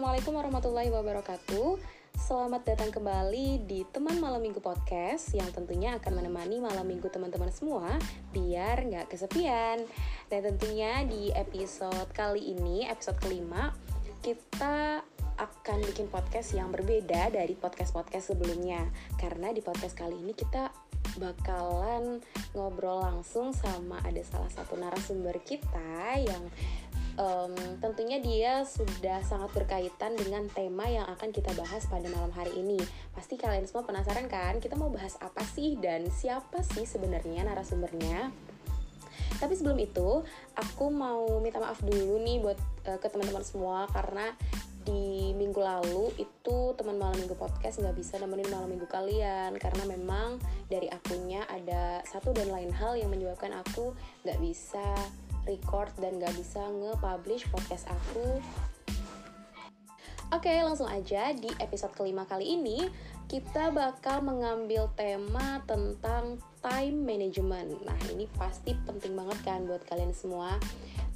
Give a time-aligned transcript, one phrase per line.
[0.00, 1.76] Assalamualaikum warahmatullahi wabarakatuh.
[2.16, 7.52] Selamat datang kembali di Teman Malam Minggu Podcast yang tentunya akan menemani malam minggu teman-teman
[7.52, 8.00] semua
[8.32, 9.84] biar nggak kesepian.
[10.32, 13.76] Dan tentunya di episode kali ini, episode kelima,
[14.24, 15.04] kita
[15.36, 18.80] akan bikin podcast yang berbeda dari podcast-podcast sebelumnya.
[19.20, 20.72] Karena di podcast kali ini kita
[21.20, 22.24] bakalan
[22.56, 26.48] ngobrol langsung sama ada salah satu narasumber kita yang
[27.20, 32.56] um, tentunya dia sudah sangat berkaitan dengan tema yang akan kita bahas pada malam hari
[32.56, 32.80] ini.
[33.12, 38.32] Pasti kalian semua penasaran kan, kita mau bahas apa sih dan siapa sih sebenarnya narasumbernya?
[39.36, 40.24] Tapi sebelum itu,
[40.56, 44.32] aku mau minta maaf dulu nih buat uh, ke teman-teman semua karena
[44.80, 49.84] di minggu lalu itu teman malam minggu podcast nggak bisa nemenin malam minggu kalian karena
[49.84, 50.40] memang
[50.72, 53.92] dari akunnya ada satu dan lain hal yang menyebabkan aku
[54.24, 54.88] nggak bisa
[55.48, 58.40] record dan gak bisa nge-publish podcast aku.
[60.30, 62.86] Oke, langsung aja di episode kelima kali ini
[63.26, 67.82] kita bakal mengambil tema tentang time management.
[67.82, 70.54] Nah, ini pasti penting banget kan buat kalian semua,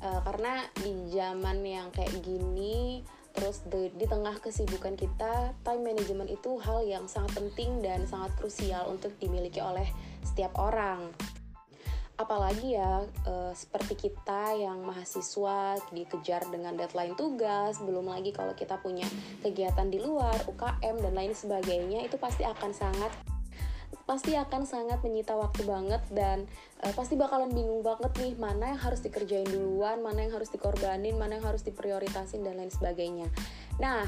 [0.02, 3.02] uh, karena di zaman yang kayak gini,
[3.34, 8.34] terus di, di tengah kesibukan kita, time management itu hal yang sangat penting dan sangat
[8.38, 9.86] krusial untuk dimiliki oleh
[10.22, 11.10] setiap orang
[12.14, 18.78] apalagi ya e, seperti kita yang mahasiswa dikejar dengan deadline tugas belum lagi kalau kita
[18.78, 19.06] punya
[19.42, 23.10] kegiatan di luar UKM dan lain sebagainya itu pasti akan sangat
[24.04, 26.46] pasti akan sangat menyita waktu banget dan
[26.86, 31.18] e, pasti bakalan bingung banget nih mana yang harus dikerjain duluan mana yang harus dikorbanin
[31.18, 33.26] mana yang harus diprioritasin dan lain sebagainya.
[33.82, 34.06] Nah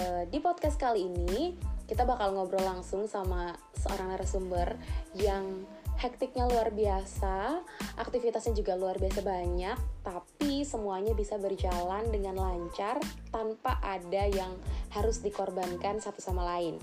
[0.00, 4.80] e, di podcast kali ini kita bakal ngobrol langsung sama seorang narasumber
[5.20, 7.62] yang hektiknya luar biasa,
[7.98, 12.98] aktivitasnya juga luar biasa banyak, tapi semuanya bisa berjalan dengan lancar
[13.30, 14.54] tanpa ada yang
[14.92, 16.78] harus dikorbankan satu sama lain.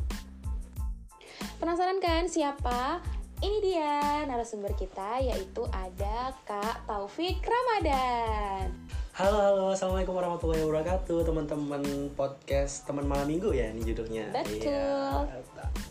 [1.59, 3.01] Penasaran kan siapa?
[3.41, 8.69] Ini dia narasumber kita yaitu ada Kak Taufik Ramadan.
[9.17, 11.83] Halo halo, assalamualaikum warahmatullahi wabarakatuh teman-teman
[12.13, 14.29] podcast teman malam minggu ya ini judulnya.
[14.29, 14.69] Betul.
[14.69, 15.41] Iya.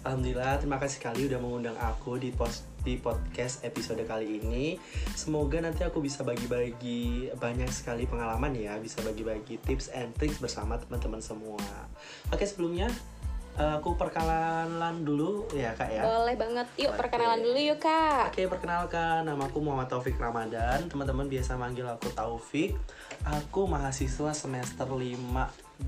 [0.07, 4.81] Alhamdulillah terima kasih sekali udah mengundang aku di post di podcast episode kali ini.
[5.13, 10.81] Semoga nanti aku bisa bagi-bagi banyak sekali pengalaman ya, bisa bagi-bagi tips and tricks bersama
[10.81, 11.61] teman-teman semua.
[12.33, 12.89] Oke sebelumnya
[13.61, 16.01] Eh, aku perkenalan dulu ya kak ya.
[16.07, 16.67] Boleh banget.
[16.81, 18.33] Yuk perkenalan dulu yuk kak.
[18.33, 19.27] Oke perkenalkan.
[19.29, 20.89] Nama aku Muhammad Taufik Ramadan.
[20.89, 22.73] Teman-teman biasa manggil aku Taufik.
[23.27, 25.13] Aku mahasiswa semester 5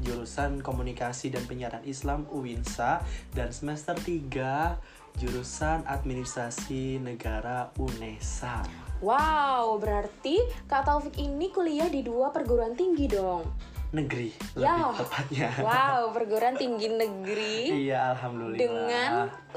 [0.04, 3.00] jurusan komunikasi dan penyiaran Islam UINSA
[3.32, 8.64] dan semester 3 jurusan administrasi negara UNESA
[9.02, 10.38] Wow, berarti
[10.70, 14.72] Kak Taufik ini kuliah di dua perguruan tinggi dong negeri ya.
[14.88, 15.48] lebih tepatnya.
[15.60, 17.86] Wow, perguruan tinggi negeri.
[17.86, 18.58] iya, alhamdulillah.
[18.58, 19.10] Dengan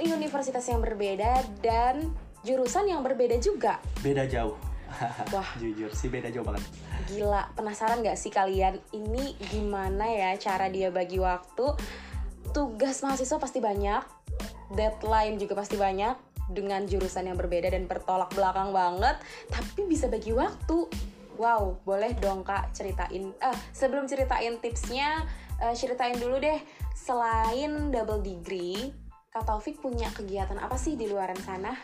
[0.04, 2.12] universitas yang berbeda dan
[2.44, 3.80] jurusan yang berbeda juga.
[4.04, 4.60] Beda jauh.
[5.34, 6.64] Wah, jujur sih beda jauh banget.
[7.10, 11.74] Gila, penasaran gak sih kalian ini gimana ya cara dia bagi waktu?
[12.54, 14.25] Tugas mahasiswa pasti banyak,
[14.74, 16.16] deadline juga pasti banyak
[16.50, 19.18] dengan jurusan yang berbeda dan bertolak belakang banget,
[19.50, 20.90] tapi bisa bagi waktu
[21.36, 23.36] Wow, boleh dong kak ceritain.
[23.36, 25.20] Eh, sebelum ceritain tipsnya,
[25.59, 26.59] uh, ceritain dulu deh.
[26.96, 28.88] Selain double degree,
[29.36, 31.76] kak Taufik punya kegiatan apa sih di luaran sana?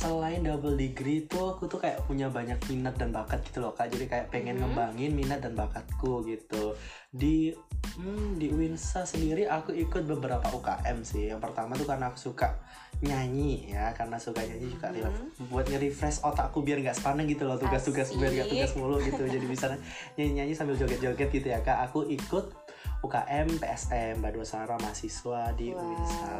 [0.00, 3.92] Selain double degree itu aku tuh kayak punya banyak minat dan bakat gitu loh kak.
[3.92, 4.72] Jadi kayak pengen hmm.
[4.72, 6.72] ngembangin minat dan bakatku gitu.
[7.12, 7.52] Di
[8.00, 11.28] hmm, di Winsa sendiri aku ikut beberapa UKM sih.
[11.28, 12.56] Yang pertama tuh karena aku suka
[13.00, 15.48] nyanyi ya karena suka nyanyi juga hmm.
[15.48, 19.46] buat nge-refresh otakku biar nggak sepaneng gitu loh tugas-tugas biar nggak tugas mulu gitu jadi
[19.48, 19.72] bisa
[20.20, 22.52] nyanyi-nyanyi sambil joget-joget gitu ya kak aku ikut
[23.00, 25.80] UKM PSM Badua Sara mahasiswa di wow.
[25.80, 26.36] UINSA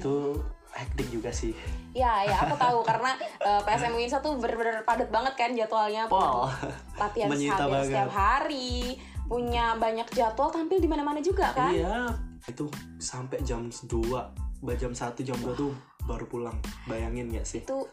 [0.00, 0.40] itu
[0.78, 1.50] hektik juga sih.
[1.92, 6.06] Ya ya aku tahu karena uh, eh, PSM UINSA tuh bener-bener padat banget kan jadwalnya.
[6.06, 6.46] Wow.
[6.94, 8.98] latihan hampir setiap hari
[9.28, 11.74] punya banyak jadwal tampil di mana-mana juga kan.
[11.74, 12.14] Iya.
[12.46, 15.72] Itu sampai jam 2 jam satu jam dua tuh
[16.08, 16.58] baru pulang.
[16.90, 17.62] Bayangin gak sih?
[17.62, 17.86] Itu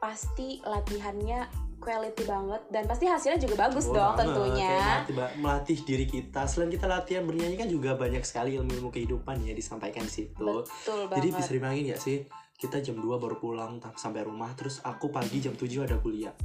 [0.00, 2.62] pasti latihannya quality banget.
[2.68, 4.20] Dan pasti hasilnya juga bagus oh, dong banget.
[4.28, 4.76] tentunya.
[4.76, 6.44] Melatih, melatih diri kita.
[6.46, 10.62] Selain kita latihan bernyanyi kan juga banyak sekali ilmu-ilmu kehidupan ya disampaikan di situ.
[10.62, 11.38] Betul jadi banget.
[11.40, 12.18] bisa dibayangin gak sih?
[12.60, 16.36] Kita jam 2 baru pulang sampai rumah terus aku pagi jam 7 ada kuliah.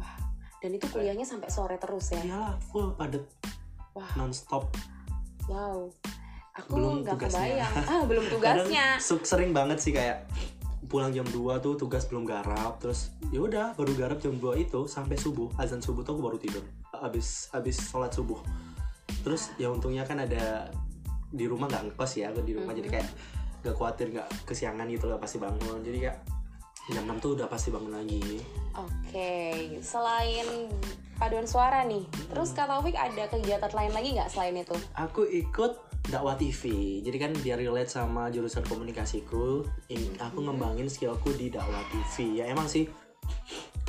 [0.00, 0.16] Wah
[0.60, 2.20] dan itu kuliahnya sampai sore terus ya?
[2.20, 3.24] Iyalah full padet
[3.96, 4.08] wah.
[4.16, 4.68] non-stop.
[5.48, 5.88] Wow.
[6.60, 7.64] Aku belum gak tugasnya.
[7.64, 7.74] kebayang.
[7.92, 8.86] Ah belum tugasnya.
[9.00, 10.28] Kadang sering banget sih kayak
[10.90, 14.90] pulang jam 2 tuh tugas belum garap terus ya udah baru garap jam 2 itu
[14.90, 16.66] sampai subuh azan subuh tuh aku baru tidur
[16.98, 18.42] abis abis sholat subuh
[19.22, 20.66] terus ya untungnya kan ada
[21.30, 22.94] di rumah nggak ngekos ya aku di rumah jadi Mhm.
[22.98, 23.08] kayak
[23.60, 26.18] gak khawatir nggak kesiangan gitu loh pasti bangun jadi kayak
[26.90, 28.42] jam 6 tuh udah pasti bangun lagi
[28.74, 29.30] Oke,
[29.82, 30.46] selain
[31.18, 34.72] paduan suara nih, terus Kak Taufik ada kegiatan lain lagi nggak selain itu?
[34.96, 36.62] aku ikut dakwah TV
[37.04, 39.66] jadi kan biar relate sama jurusan komunikasiku.
[40.16, 42.88] Aku ngembangin skillku di dakwah TV ya emang sih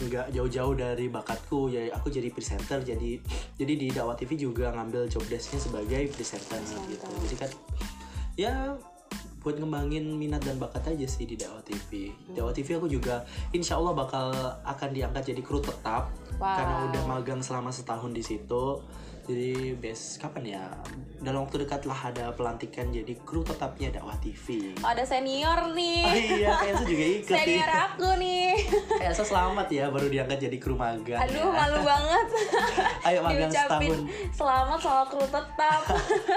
[0.02, 1.72] nggak jauh-jauh dari bakatku.
[1.72, 2.84] Ya aku jadi presenter.
[2.84, 3.22] Jadi
[3.56, 6.60] jadi di dakwah TV juga ngambil job desknya sebagai presenter
[6.90, 7.08] gitu.
[7.28, 7.50] Jadi kan
[8.36, 8.54] ya
[9.42, 13.74] buat ngembangin minat dan bakat aja sih di dakwah TV dakwah TV aku juga insya
[13.74, 14.30] Allah bakal
[14.62, 16.14] akan diangkat jadi kru tetap.
[16.38, 16.58] Wow.
[16.58, 18.82] karena udah magang selama setahun di situ
[19.24, 20.64] jadi best kapan ya
[21.18, 25.72] dalam waktu dekat lah ada pelantikan jadi kru tetapnya dakwah TV Oh, ada senior oh
[25.72, 26.04] nih,
[26.36, 28.50] iya kayak juga ikut nih senior aku nih.
[28.92, 31.54] kayak selamat ya baru diangkat jadi kru magang Aduh, ya.
[31.54, 32.28] malu banget.
[33.08, 34.00] ayo magang setahun
[34.32, 35.82] selamat sama kru tetap.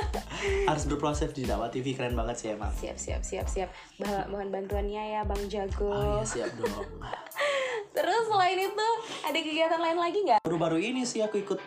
[0.69, 3.71] harus berproses di dakwah TV keren banget sih emang siap, siap, siap, siap.
[3.97, 5.89] Bah- mohon bantuannya ya, Bang Jago.
[5.89, 6.85] oh iya siap dong
[7.95, 8.89] Terus selain itu
[9.23, 10.41] ada kegiatan lain lagi nggak?
[10.43, 11.59] baru-baru ini sih aku ikut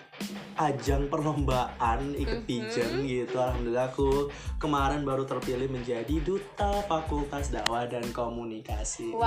[0.57, 4.25] ajang perlombaan ikut pigeon gitu alhamdulillah aku
[4.57, 9.21] kemarin baru terpilih menjadi duta fakultas dakwah dan komunikasi Wow,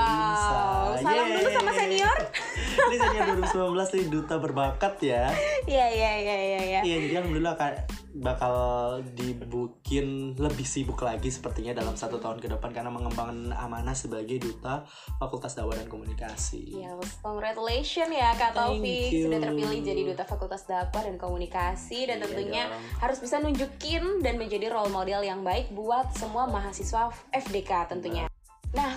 [0.93, 1.01] Insa.
[1.01, 1.81] salam dulu sama Yeay.
[1.81, 2.19] senior.
[2.91, 5.25] ini senior 2019 nih duta berbakat ya
[5.65, 6.81] Iya, iya, iya, iya, iya.
[6.83, 7.73] iya jadi alhamdulillah Kak,
[8.11, 14.43] bakal dibukin lebih sibuk lagi sepertinya dalam satu tahun ke depan karena mengembangkan amanah sebagai
[14.43, 14.83] duta
[15.23, 21.03] fakultas dakwah dan komunikasi Yes, congratulations ya Kak Taufik sudah terpilih jadi duta Fakultas Dakwah
[21.07, 22.83] dan Komunikasi dan Iya tentunya dong.
[23.03, 28.25] harus bisa nunjukin dan menjadi role model yang baik buat semua mahasiswa FDK tentunya.
[28.27, 28.40] Nah,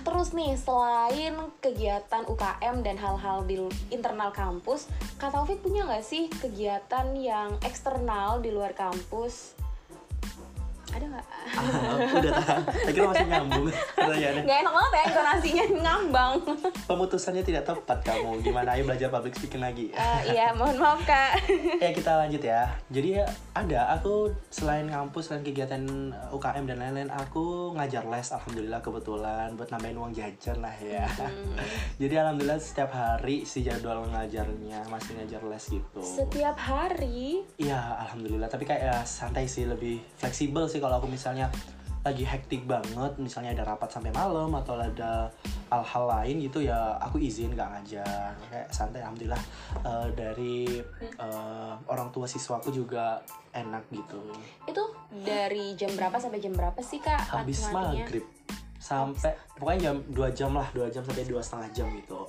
[0.05, 3.57] terus nih selain kegiatan UKM dan hal-hal di
[3.89, 4.85] internal kampus,
[5.17, 9.62] Kak Taufik punya nggak sih kegiatan yang eksternal di luar kampus?
[10.93, 11.25] Ada nggak?
[11.53, 12.33] Ah, udah
[12.73, 16.31] saya kira masih nyambung pertanyaannya Nggak enak banget ya intonasinya ngambang.
[16.83, 21.41] pemutusannya tidak tepat kamu gimana ayo belajar public speaking lagi Eh, iya, mohon maaf Kak.
[21.77, 24.13] ya kita lanjut ya jadi ya ada aku
[24.47, 25.81] selain kampus selain kegiatan
[26.29, 27.43] UKM dan lain-lain aku
[27.73, 31.55] ngajar les alhamdulillah kebetulan buat nambahin uang jajan lah ya Hmm.
[31.97, 38.45] jadi alhamdulillah setiap hari si jadwal ngajarnya masih ngajar les gitu Setiap hari Iya, alhamdulillah.
[38.45, 41.47] Tapi kayak ya, santai sih, lebih fleksibel sih kalau aku misalnya
[42.03, 45.31] lagi hektik banget, misalnya ada rapat sampai malam atau ada
[45.71, 48.35] hal-hal lain gitu ya, aku izin nggak ngajar.
[48.51, 49.39] Kayak santai, alhamdulillah.
[49.87, 53.23] Eh, dari eh, orang tua siswaku juga
[53.55, 54.19] enak gitu.
[54.65, 54.83] itu
[55.23, 58.25] dari jam berapa sampai jam berapa sih kak Habis maghrib
[58.81, 62.27] sampai pokoknya jam dua jam lah, dua jam sampai dua setengah jam gitu.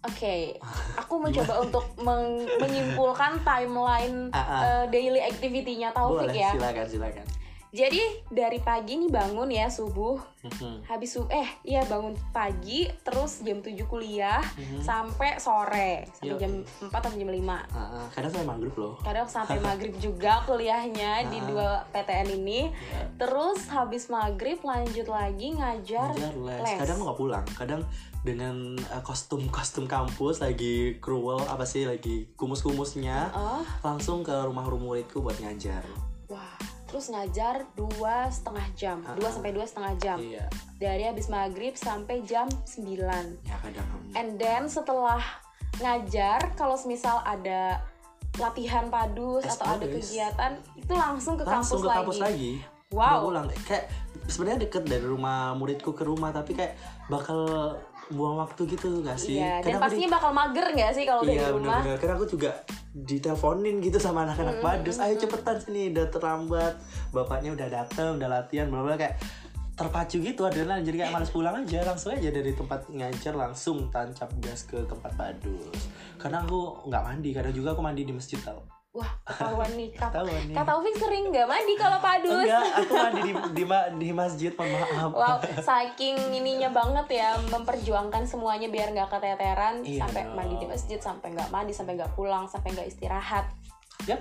[0.00, 0.56] Oke,
[1.00, 4.40] aku mencoba untuk meng- menyimpulkan timeline ah.
[4.64, 6.50] eh, daily activity-nya Taufik Boleh, ya.
[6.56, 7.26] silakan, silakan.
[7.70, 13.44] Jadi dari pagi nih bangun ya subuh, Mhm, habis subuh eh iya bangun pagi terus
[13.44, 14.80] jam 7 kuliah mhm.
[14.80, 16.40] sampai sore sampai Iya.
[16.40, 16.52] jam
[16.82, 17.60] 4 atau jam 5.
[17.70, 18.96] Ah, ah, kadang saya maghrib loh.
[19.04, 21.46] Kadang sampai maghrib juga kuliahnya di Ah.
[21.46, 22.72] dua PTN ini.
[22.72, 23.06] Ya.
[23.20, 26.60] Terus habis maghrib lanjut lagi ngajar, ngajar les.
[26.64, 26.78] les.
[26.80, 27.82] kadang nggak pulang kadang
[28.20, 34.32] dengan uh, kostum kostum kampus lagi cruel apa sih lagi kumus kumusnya Oh, langsung ke
[34.44, 35.80] rumah rumah muridku buat ngajar
[36.28, 36.56] wah.
[36.90, 40.18] Terus ngajar dua setengah jam, Ah, dua sampai dua setengah jam.
[40.18, 40.46] iya.
[40.76, 43.86] Dari habis maghrib sampai jam 9 ya kadang
[44.18, 45.22] And then setelah
[45.78, 47.78] ngajar, kalau misal ada
[48.38, 52.52] latihan padus atau ada kegiatan, itu langsung ke langsung kampus ke kampus lagi.
[52.58, 53.06] lagi Wow.
[53.06, 53.46] Nggak pulang.
[53.70, 53.84] Kayak
[54.26, 56.74] sebenarnya deket dari rumah muridku ke rumah tapi kayak
[57.06, 57.78] bakal
[58.10, 59.38] buang waktu gitu gak sih?
[59.38, 61.78] Iya, dan aku di- pastinya bakal mager nggak sih kalau Iya dari rumah?
[61.80, 62.50] benar-benar Karena aku juga
[62.90, 66.74] diteleponin gitu sama anak-anak Mm, padus Ayo cepetan sini udah terlambat.
[67.10, 69.16] Bapaknya udah dateng udah latihan bla bla kayak
[69.72, 70.84] terpacu gitu adrenalin.
[70.84, 75.14] Jadi kayak males pulang aja langsung aja dari tempat ngajar langsung tancap gas ke tempat
[75.14, 75.88] padus
[76.20, 79.94] karena aku nggak mandi kadang juga aku mandi di masjid tau Wah, ketahuan nih.
[79.94, 80.54] Kak, Ketahuan nih.
[80.54, 82.42] Kak Taufik sering nggak mandi kalau padus?
[82.42, 83.62] enggak aku mandi di di,
[83.96, 90.02] di masjid mohon maaf Wow, saking ininya banget ya memperjuangkan semuanya biar nggak keteteran Iya
[90.02, 90.34] sampai dong.
[90.34, 93.46] mandi di masjid, sampai nggak mandi, sampai nggak pulang, sampai nggak istirahat.
[94.02, 94.18] ya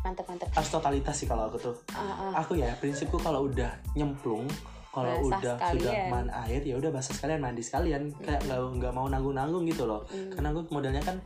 [0.00, 0.48] Mantep mantep.
[0.50, 2.32] harus totalitas sih kalau aku tuh Ah, ah.
[2.40, 4.48] aku ya prinsipku kalau udah nyemplung
[4.88, 6.08] kalau udah sudah sekalian.
[6.08, 9.84] man air ya udah basah sekalian mandi sekalian kayak nggak nggak mau nanggung nanggung gitu
[9.84, 10.32] loh Hmm.
[10.32, 11.20] karena aku modelnya kan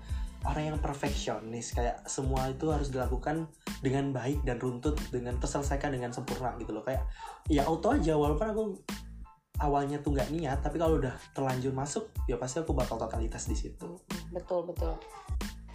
[0.49, 3.46] orang yang perfeksionis kayak semua itu harus dilakukan
[3.78, 7.06] dengan baik dan runtut dengan terselesaikan dengan sempurna gitu loh kayak
[7.46, 8.62] ya auto aja walaupun aku
[9.62, 13.54] awalnya tuh nggak niat tapi kalau udah terlanjur masuk ya pasti aku bakal totalitas di
[13.54, 13.99] situ
[14.32, 14.96] Betul betul.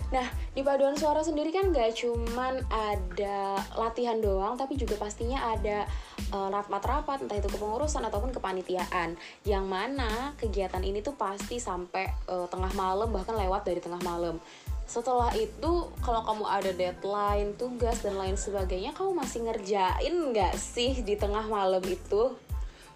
[0.08, 0.24] Nah,
[0.56, 5.84] di paduan suara sendiri kan gak cuman ada latihan doang, tapi juga pastinya ada
[6.32, 9.20] uh, rapat-rapat, entah itu kepengurusan ataupun kepanitiaan.
[9.44, 14.40] Yang mana kegiatan ini tuh pasti sampai uh, tengah malam, bahkan lewat dari tengah malam.
[14.88, 21.04] Setelah itu, kalau kamu ada deadline, tugas, dan lain sebagainya, kamu masih ngerjain nggak sih
[21.04, 22.32] di tengah malam itu?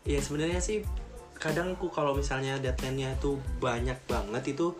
[0.08, 0.82] Iya sebenarnya sih
[1.42, 4.78] kadang aku kalau misalnya deadline-nya itu banyak banget itu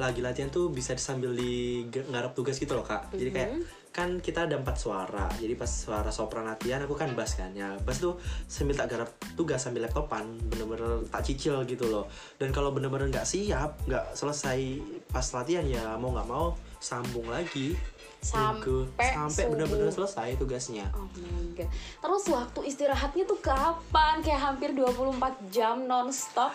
[0.00, 3.12] lagi latihan tuh bisa sambil di ngarap tugas gitu loh kak.
[3.12, 3.50] Jadi kayak
[3.92, 5.28] kan kita ada empat suara.
[5.36, 7.76] Jadi pas suara sopran latihan aku kan bass kan ya.
[7.84, 8.16] Bass tuh
[8.48, 12.08] sambil tak garap tugas sambil laptopan bener-bener tak cicil gitu loh.
[12.40, 14.80] Dan kalau bener-bener nggak siap nggak selesai
[15.12, 17.76] pas latihan ya mau nggak mau sambung lagi
[18.20, 21.68] sampai sampai bener-bener selesai tugasnya Oh my god.
[22.04, 24.20] Terus waktu istirahatnya tuh kapan?
[24.20, 26.52] Kayak hampir 24 jam nonstop.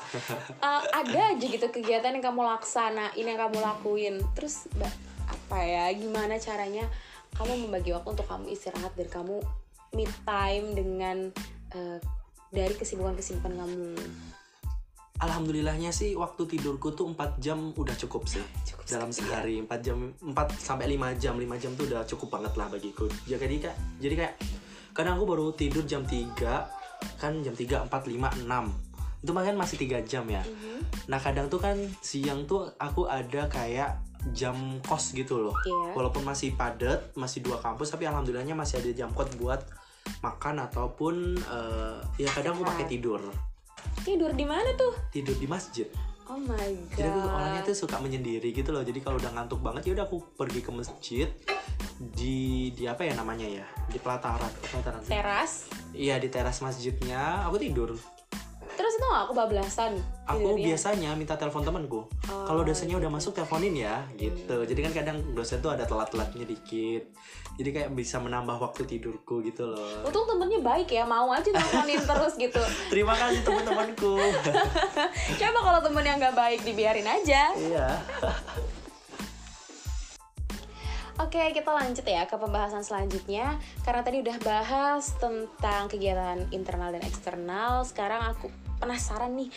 [0.62, 4.16] Uh, ada aja gitu kegiatan yang kamu laksanain, yang kamu lakuin.
[4.38, 4.70] Terus
[5.26, 5.90] apa ya?
[5.98, 6.86] Gimana caranya
[7.36, 9.42] kamu membagi waktu untuk kamu istirahat dan kamu
[9.98, 11.18] me time dengan
[11.74, 12.00] uh,
[12.54, 13.98] dari kesibukan-kesibukan kamu?
[15.16, 18.44] Alhamdulillahnya sih waktu tidurku tuh 4 jam udah cukup sih.
[18.68, 19.36] Cukup dalam sekali ya.
[19.40, 19.56] sehari.
[19.64, 21.40] 4 jam 4 sampai 5 jam.
[21.40, 23.08] 5 jam tuh udah cukup banget lah bagiku.
[23.24, 24.34] Ya, jadi kayak jadi kayak
[24.92, 26.36] kadang aku baru tidur jam 3
[27.20, 30.44] kan jam 3 4 5 6 itu makan masih 3 jam ya.
[30.46, 31.10] Mhm.
[31.10, 33.98] nah kadang tuh kan siang tuh aku ada kayak
[34.34, 35.56] jam kos gitu loh.
[35.66, 35.98] Iya.
[35.98, 39.62] walaupun masih padat masih dua kampus tapi alhamdulillahnya masih ada jam kos buat
[40.22, 43.22] makan ataupun eh, ya kadang aku pakai tidur
[44.02, 44.94] Tidur di mana tuh?
[45.10, 45.88] tidur di masjid
[46.26, 46.58] Oh my
[46.90, 46.96] god.
[46.96, 50.06] jadi aku orangnya tuh suka menyendiri gitu loh jadi kalau udah ngantuk banget ya udah
[50.06, 51.30] aku pergi ke masjid
[51.98, 52.38] di
[52.72, 55.70] di apa ya namanya ya di pelataran pelataran teras.
[55.92, 57.94] iya di teras masjidnya aku tidur
[58.76, 59.92] Terus itu nggak kebablasan?
[60.28, 60.66] aku tidurnya?
[60.68, 65.18] biasanya minta telepon temanku Oh, kalau dosennya udah masuk teleponin ya gitu jadi kan kadang
[65.32, 67.14] dosen tuh ada telat-telatnya dikit
[67.56, 72.04] jadi kayak bisa menambah waktu tidurku gitu loh Untung temennya baik ya, mau aja teleponin
[72.10, 72.62] terus gitu.
[72.92, 74.20] terima kasih teman-temanku
[75.40, 77.56] Coba kalau temen yang nggak baik dibiarin aja.
[77.56, 77.90] iya
[81.16, 83.56] Oke, kita lanjut ya ke pembahasan selanjutnya.
[83.88, 88.52] Karena tadi udah bahas tentang kegiatan internal dan eksternal, sekarang aku
[88.84, 89.48] penasaran nih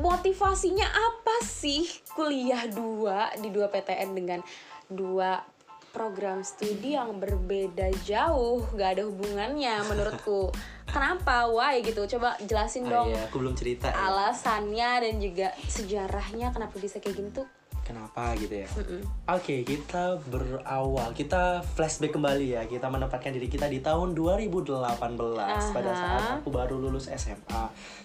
[0.00, 1.84] motivasinya apa sih
[2.16, 4.40] kuliah dua di dua PTN dengan
[4.88, 5.44] dua
[5.92, 10.48] program studi yang berbeda jauh, gak ada hubungannya menurutku.
[10.88, 11.46] Kenapa?
[11.46, 12.04] Why gitu?
[12.06, 13.96] Coba jelasin Ah, dong iya aku belum cerita ya.
[14.02, 17.44] alasannya dan juga sejarahnya kenapa bisa kayak gini tuh.
[17.82, 19.02] kenapa gitu ya Mm-mm.
[19.26, 22.62] Oke, kita berawal, kita flashback kembali ya.
[22.64, 24.86] Kita menempatkan diri kita di tahun 2018
[25.68, 25.98] pada Aha.
[25.98, 27.62] saat aku baru lulus SMA.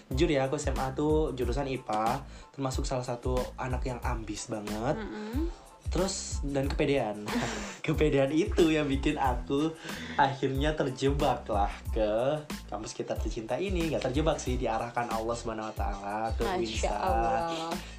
[0.08, 4.98] Jujur ya, aku SMA tuh jurusan IPA, termasuk salah satu anak yang ambis banget.
[4.98, 5.46] Mm-mm.
[5.88, 7.24] Terus dan kepedean.
[7.86, 9.72] kepedean itu yang bikin aku
[10.20, 13.92] akhirnya terjebak lah ke kampus kita tercinta ini.
[13.92, 16.98] Gak terjebak sih, diarahkan Allah Subhanahu wa taala ke Winsa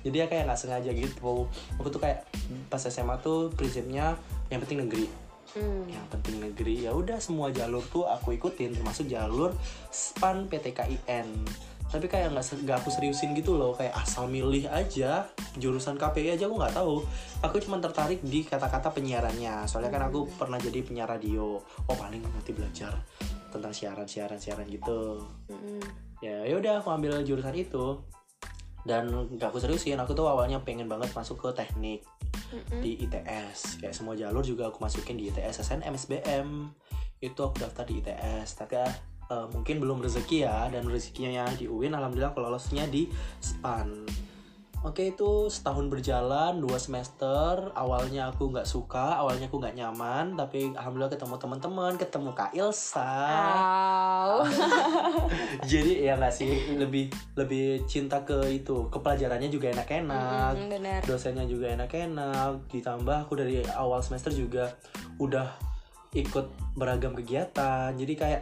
[0.06, 1.46] jadi ya kayak nggak sengaja gitu
[1.78, 2.26] aku tuh kayak
[2.72, 4.16] pas SMA tuh prinsipnya
[4.50, 5.08] yang penting negeri
[5.50, 5.82] Hmm.
[5.90, 9.50] yang penting negeri ya udah semua jalur tuh aku ikutin termasuk jalur
[9.90, 11.26] span PTKIN
[11.90, 15.26] tapi kayak nggak nggak aku seriusin gitu loh kayak asal milih aja
[15.58, 17.02] jurusan KPI aja aku nggak tahu.
[17.42, 19.66] Aku cuma tertarik di kata-kata penyiarannya.
[19.66, 21.58] Soalnya kan aku pernah jadi penyiar radio.
[21.90, 22.94] Oh paling nanti belajar
[23.50, 25.26] tentang siaran siaran siaran gitu.
[25.50, 25.82] Mm-mm.
[26.22, 27.98] ya ya udah aku ambil jurusan itu.
[28.86, 32.06] Dan gak aku seriusin aku tuh awalnya pengen banget masuk ke teknik
[32.82, 36.48] di ITS kayak semua jalur juga aku masukin di ITS SNM SBM
[37.20, 38.80] itu aku daftar di ITS tapi
[39.30, 43.06] eh, mungkin belum rezeki ya dan rezekinya di UIN alhamdulillah aku lolosnya di
[43.40, 44.10] SPAN
[44.80, 50.72] Oke itu setahun berjalan dua semester awalnya aku nggak suka awalnya aku nggak nyaman tapi
[50.72, 53.12] alhamdulillah ketemu teman-teman ketemu Kak Ilsa
[54.24, 54.48] Au.
[55.70, 61.00] jadi ya nggak sih lebih lebih cinta ke itu ke pelajarannya juga enak-enak Mm, benar.
[61.04, 64.80] dosennya juga enak-enak ditambah aku dari awal semester juga
[65.20, 65.60] udah
[66.16, 68.42] ikut beragam kegiatan jadi kayak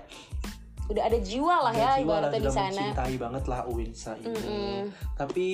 [0.88, 2.72] Udah ada jiwa lah ya jiwa lah ibaratnya di sana.
[2.72, 4.79] mencintai banget lah Uinsa ini Mm-mm.
[5.13, 5.48] tapi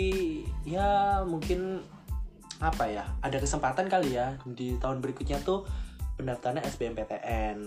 [0.64, 0.90] ya
[1.24, 1.82] mungkin
[2.60, 5.66] apa ya ada kesempatan kali ya di tahun berikutnya tuh
[6.16, 7.58] pendaftarannya SBMPTN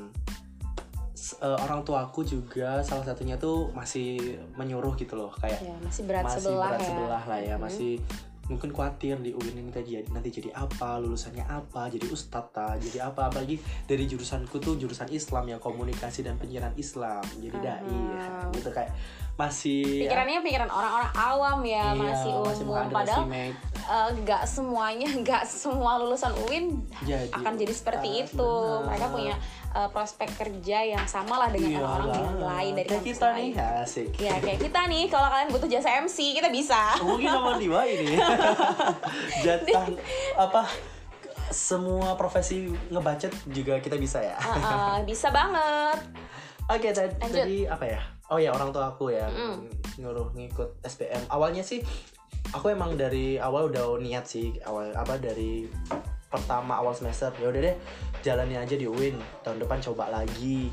[1.12, 4.20] S- eh, orang tuaku juga salah satunya tuh masih
[4.54, 6.86] menyuruh gitu loh kayak Ya, masih berat masih sebelah berat ya.
[6.86, 7.62] sebelah lah ya Mhm.
[7.62, 7.92] masih
[8.46, 12.78] mungkin khawatir di UIN ini tadi jadi nanti jadi apa lulusannya apa jadi ustadz ta,
[12.78, 17.94] jadi apa apalagi dari jurusanku tuh jurusan Islam yang komunikasi dan penyiaran Islam jadi dai
[18.16, 18.46] Ah.
[18.54, 18.94] gitu kayak
[19.36, 23.56] masih pikirannya pikiran orang-orang awam ya iya, masih umum padahal underestimate.
[23.84, 28.86] eh, nggak semuanya nggak semua lulusan UIN Jadi akan jadi seperti ah, itu benar.
[28.88, 29.34] mereka punya
[29.76, 32.24] eh, prospek kerja yang sama lah dengan orang-orang Iyalah.
[32.24, 33.52] yang lain dari kayak kita lain.
[33.52, 37.54] nih asik ya kayak kita nih kalau kalian butuh jasa MC kita bisa mungkin nomor
[37.62, 38.16] dua ini
[39.44, 39.84] jatah
[40.34, 40.62] apa
[41.46, 42.56] semua profesi
[42.88, 46.00] ngebacet juga kita bisa ya Eh, eh, bisa banget
[46.66, 47.46] Oke, tadi, Lanjut.
[47.46, 48.00] tadi apa ya?
[48.26, 49.70] Oh ya orang tua aku ya Mm.
[49.96, 51.30] nyuruh ngikut SBM.
[51.30, 51.78] Awalnya sih
[52.48, 55.70] aku emang dari awal udah niat sih awal apa dari
[56.26, 57.76] pertama awal semester ya udah deh
[58.22, 59.16] jalani aja di UIN
[59.46, 60.70] tahun depan coba lagi.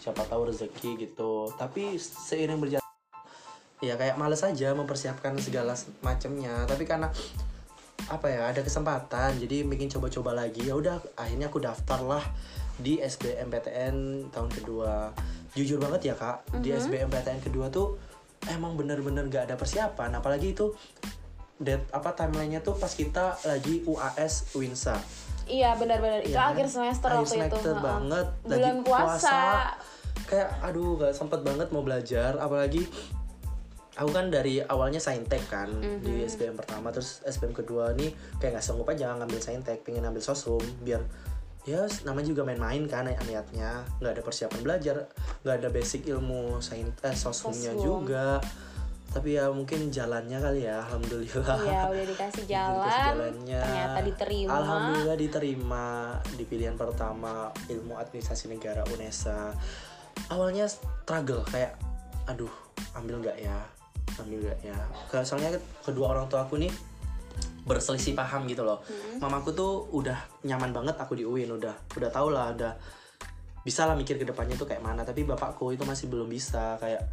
[0.00, 1.48] Siapa tahu rezeki gitu.
[1.56, 2.84] Tapi seiring berjalan
[3.82, 7.12] ya kayak males aja mempersiapkan segala macamnya tapi karena
[8.08, 12.24] apa ya ada kesempatan jadi bikin coba-coba lagi ya udah akhirnya aku daftar lah
[12.74, 15.14] di SBMPTN tahun kedua.
[15.54, 17.94] Jujur banget ya kak di SBMPTN kedua tuh
[18.50, 20.18] emang bener-bener gak ada persiapan.
[20.18, 20.74] Apalagi itu
[21.56, 24.98] date apa timelinenya tuh pas kita lagi UAS Winsa?
[25.44, 26.20] Iya benar-benar.
[26.20, 26.50] Itu kan?
[26.50, 27.40] akhir semester Akhir waktu itu.
[27.52, 27.84] semester Heeh.
[27.84, 28.26] banget.
[28.42, 29.38] Bulan lagi puasa,
[30.24, 32.32] kayak aduh gak sempet banget mau belajar.
[32.36, 32.82] Apalagi
[33.94, 36.00] aku kan dari awalnya saintek kan Mhm.
[36.00, 36.90] di SBM pertama.
[36.90, 41.04] Terus SBM kedua nih kayak nggak sanggup aja ngambil saintek pengen ambil sosum biar
[41.64, 43.86] ya namanya juga main-main kan niatnya.
[43.96, 44.96] Nggak ada persiapan belajar
[45.40, 47.84] nggak ada basic ilmu saint eh, sosumnya Sosum.
[47.84, 48.40] juga
[49.14, 51.58] tapi ya mungkin jalannya kali ya alhamdulillah.
[51.62, 53.60] Iya udah dikasih Dikasih jalan jalannya.
[53.62, 54.50] ternyata diterima.
[54.58, 55.86] Alhamdulillah diterima
[56.34, 59.54] di pilihan pertama ilmu administrasi negara UNESA.
[60.34, 61.78] Awalnya struggle kayak
[62.26, 62.50] aduh
[62.98, 63.54] ambil nggak ya?
[64.18, 64.78] Ambil nggak ya?
[65.22, 66.74] Soalnya kedua orang tua aku nih
[67.62, 68.82] berselisih paham gitu loh.
[69.22, 72.74] Mamaku tuh udah nyaman banget aku di UIN udah udah tau lah udah
[73.62, 75.06] bisa lah mikir ke depannya tuh kayak mana.
[75.06, 77.06] Tapi bapakku itu masih belum bisa kayak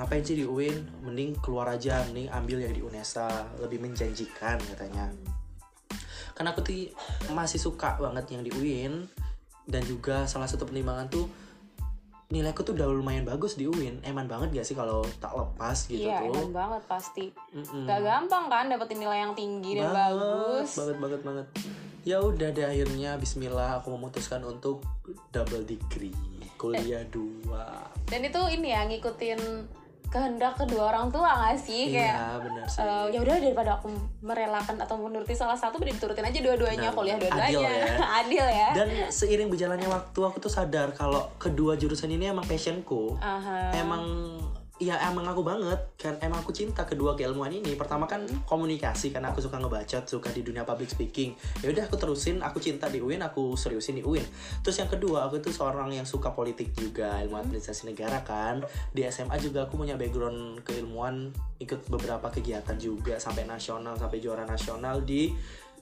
[0.00, 3.28] ngapain sih di UIN mending keluar aja mending ambil yang di UNESA
[3.60, 5.12] lebih menjanjikan katanya.
[6.32, 6.88] Karena aku tuh
[7.36, 9.04] masih suka banget yang di UIN
[9.68, 11.28] dan juga salah satu pertimbangan tuh
[12.30, 16.06] nilaiku tuh udah lumayan bagus di UIN eman banget gak sih kalau tak lepas gitu
[16.06, 16.32] iya tuh?
[16.32, 17.26] enak banget pasti.
[17.52, 17.84] Mm-mm.
[17.90, 20.70] gak gampang kan dapetin nilai yang tinggi dan banget, bagus.
[20.78, 21.46] banget banget banget.
[22.00, 24.80] Ya udah deh akhirnya Bismillah aku memutuskan untuk
[25.34, 26.16] double degree
[26.56, 27.84] kuliah dua.
[28.06, 29.40] Dan itu ini ya ngikutin
[30.10, 31.94] kehendak kedua orang tua gak sih?
[31.94, 32.82] Kayak iya benar sih.
[32.82, 33.86] eh, ya udah daripada aku
[34.20, 37.46] merelakan atau menuruti salah satu mending diturutin aja dua-duanya Benar, kuliah dua-duanya.
[37.46, 37.86] Adil ya.
[38.20, 38.68] adil ya.
[38.74, 43.14] Dan seiring berjalannya waktu aku tuh sadar kalau kedua jurusan ini emang passionku.
[43.16, 43.70] Aha.
[43.72, 44.02] emang
[44.80, 45.76] ya emang aku banget.
[46.00, 47.76] Kan emang aku cinta kedua keilmuan ini.
[47.76, 51.36] Pertama kan komunikasi karena aku suka ngebacot suka di dunia public speaking.
[51.60, 54.24] Ya udah aku terusin aku cinta di UIN aku seriusin di UIN
[54.64, 58.64] terus yang kedua aku tuh seorang yang suka politik juga ilmu administrasi negara kan.
[58.90, 64.48] Di SMA juga aku punya background keilmuan ikut beberapa kegiatan juga sampai nasional sampai juara
[64.48, 65.28] nasional di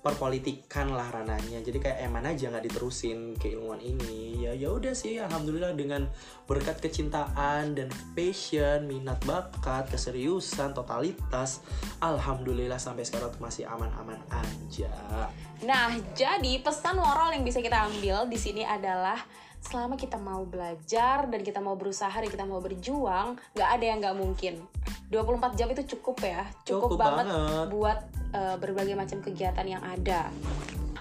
[0.09, 5.21] perpolitikan lah ranahnya jadi kayak eman aja nggak diterusin keilmuan ini ya ya udah sih
[5.21, 6.09] alhamdulillah dengan
[6.49, 11.61] berkat kecintaan dan passion minat bakat keseriusan totalitas
[12.01, 14.91] alhamdulillah sampai sekarang tuh masih aman-aman aja
[15.59, 19.19] Nah, jadi pesan moral yang bisa kita ambil di sini adalah
[19.59, 23.99] selama kita mau belajar dan kita mau berusaha dan kita mau berjuang, nggak ada yang
[23.99, 24.55] nggak mungkin.
[25.11, 27.67] 24 jam itu cukup ya, cukup, Cukup banget, banget.
[27.75, 27.99] buat
[28.31, 30.29] eh, berbagai macam kegiatan yang ada.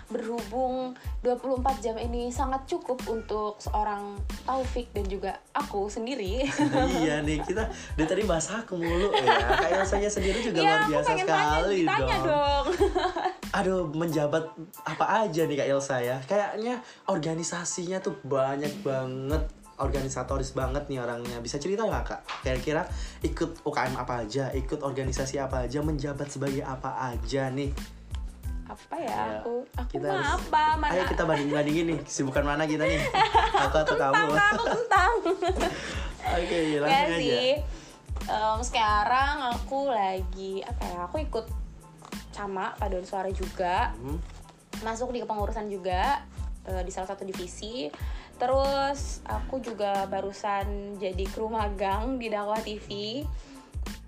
[0.08, 4.16] Berhubung 24 jam ini sangat cukup untuk seorang
[4.48, 6.48] Taufik dan juga aku sendiri.
[7.04, 7.68] iya nih kita
[8.00, 9.28] dari tadi bahas aku mulu ya
[9.60, 12.26] kayak saya sendiri juga Iya, luar biasa tanya, sekali ditanya dong.
[12.32, 12.66] dong.
[13.58, 14.44] aduh menjabat
[14.86, 19.44] apa aja nih kak Elsa ya kayaknya organisasinya tuh banyak banget
[19.78, 21.38] organisatoris banget nih orangnya.
[21.38, 22.22] Bisa cerita nggak kak?
[22.42, 22.82] Kira-kira
[23.22, 27.70] ikut UKM apa aja ikut organisasi apa aja menjabat sebagai apa aja nih?
[28.68, 29.64] Apa ya, Ya, aku?
[29.80, 30.64] Aku kita mah harus- apa?
[30.76, 30.92] Mana?
[30.92, 33.00] Ayo kita banding bandingin nih sibukan mana kita nih?
[33.70, 34.24] Aku atau kamu?
[34.28, 35.12] Tentang aku tentang.
[36.38, 37.18] oke ya langsung aja.
[37.18, 37.50] sih.
[38.28, 41.00] Em, sekarang aku lagi apa ya?
[41.08, 41.46] Aku ikut
[42.36, 43.96] sama paduan suara juga.
[43.96, 44.20] Hmm,
[44.84, 46.22] masuk di kepengurusan juga
[46.68, 47.88] eh, di salah satu divisi
[48.38, 53.22] terus aku juga barusan jadi kru magang di dakwah TV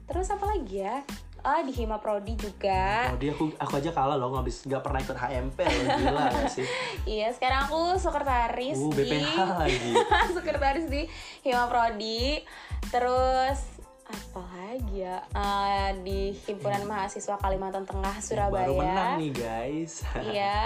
[0.10, 1.06] terus apa lagi ya?
[1.40, 3.16] Ah di Hima Prodi juga.
[3.16, 6.24] Oh dia aku aku aja kalah loh nggak bisa nggak pernah ikut HMP loh gila
[6.36, 6.68] gak sih?
[7.08, 9.92] Iya sekarang aku sekretaris uh di BPH lagi.
[10.36, 11.02] Sekretaris di
[11.48, 12.44] Hima Prodi.
[12.92, 13.79] Terus
[14.10, 20.02] apalagi ya Eh, di himpunan mahasiswa Kalimantan Tengah Surabaya Baru menang nih guys.
[20.34, 20.58] Iya,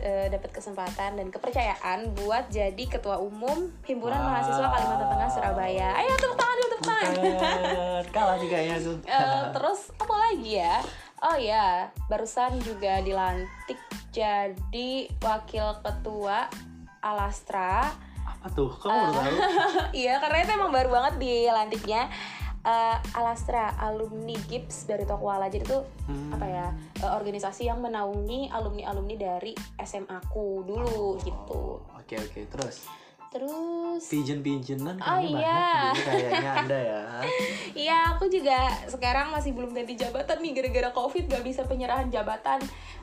[0.00, 4.28] eh, dapat kesempatan dan kepercayaan buat jadi ketua umum himpunan Wow.
[4.28, 5.88] mahasiswa Kalimantan Tengah Surabaya.
[5.96, 7.12] Ayo tepuk tangan dulu, tepuk tangan.
[8.12, 8.96] Kalah nih kayaknya tuh.
[9.04, 10.76] Eh, terus apa lagi ya?
[11.20, 13.76] Oh ya, barusan juga dilantik
[14.08, 16.48] jadi wakil ketua
[17.00, 17.92] Alastra.
[18.24, 18.72] Apa tuh?
[18.72, 19.36] Kamu baru tahu?
[20.00, 22.08] iya, karena itu emang baru banget dilantiknya.
[22.60, 26.28] Eh, Alastra alumni GIPS dari Tokwala jadi tuh Hmm.
[26.30, 26.66] apa ya
[26.98, 32.84] eh, organisasi yang menaungi alumni alumni dari SMA ku dulu gitu Oke oke terus
[33.30, 35.88] terus pigeon pigeonan Oh, iya.
[35.88, 37.02] banyak kayaknya anda ya.
[37.72, 42.58] Iya, aku juga sekarang masih belum ganti jabatan nih gara-gara covid gak bisa penyerahan jabatan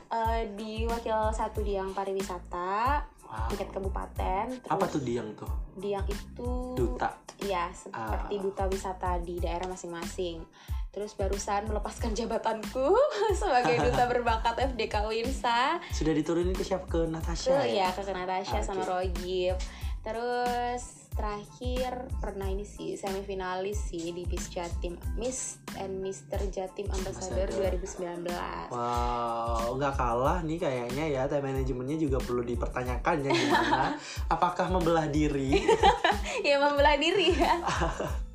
[0.06, 3.44] eh, di wakil satu di yang pariwisata Wow.
[3.46, 4.44] tingkat kabupaten.
[4.50, 5.48] Terus Apa tuh diang tuh?
[5.74, 7.12] di yang itu Duta.
[7.38, 8.40] Iya, seperti Ah.
[8.40, 10.42] duta wisata di daerah masing-masing.
[10.88, 12.88] Terus barusan melepaskan jabatanku
[13.38, 16.88] sebagai duta berbakat FDK Winsa Sudah diturunin ke siapa?
[16.88, 17.52] Ke Natasha.
[17.54, 19.52] ke ya ke Natasha Ah, sama oke.
[20.02, 20.82] Terus
[21.18, 28.22] terakhir pernah ini sih semifinalis sih di Miss Jatim Miss and Mister Jatim Ambassador Ambassador.
[28.22, 28.70] 2019.
[28.70, 31.22] Wow, nggak kalah nih kayaknya ya.
[31.26, 33.84] Time manajemennya juga perlu dipertanyakan ya gimana.
[34.34, 35.58] Apakah membelah diri?
[36.48, 37.54] ya membelah diri ya.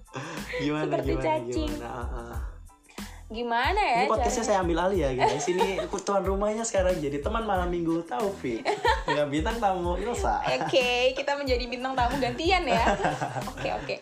[0.62, 1.72] Gimana Seperti gimana cacing.
[1.74, 1.90] gimana?
[1.90, 2.53] Ah, ah.
[3.34, 4.06] Gimana ya?
[4.06, 5.50] Ini podcastnya saya ambil alih ya guys.
[5.50, 8.62] Ini tuan rumahnya sekarang jadi teman malam minggu Taufik
[9.10, 10.46] dengan bintang tamu Ilsa.
[10.62, 12.86] Oke, kita menjadi bintang tamu gantian ya.
[13.50, 13.96] Oke, oke.